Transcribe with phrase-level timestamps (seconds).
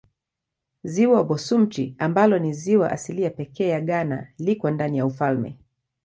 [0.83, 5.57] Ziwa Bosumtwi ambalo ni ziwa asilia pekee ya Ghana liko ndani ya ufalme.